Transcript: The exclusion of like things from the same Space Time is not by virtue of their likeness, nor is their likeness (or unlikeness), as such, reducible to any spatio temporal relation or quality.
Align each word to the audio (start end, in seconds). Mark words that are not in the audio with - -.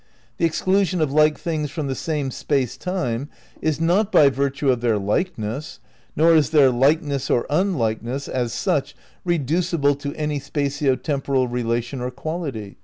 The 0.37 0.45
exclusion 0.47 0.99
of 0.99 1.11
like 1.11 1.37
things 1.37 1.69
from 1.69 1.85
the 1.85 1.93
same 1.93 2.31
Space 2.31 2.75
Time 2.75 3.29
is 3.61 3.79
not 3.79 4.11
by 4.11 4.29
virtue 4.31 4.71
of 4.71 4.81
their 4.81 4.97
likeness, 4.97 5.79
nor 6.15 6.33
is 6.33 6.49
their 6.49 6.71
likeness 6.71 7.29
(or 7.29 7.45
unlikeness), 7.51 8.27
as 8.27 8.51
such, 8.51 8.95
reducible 9.23 9.93
to 9.97 10.11
any 10.15 10.39
spatio 10.39 10.95
temporal 10.99 11.47
relation 11.47 12.01
or 12.01 12.09
quality. 12.09 12.77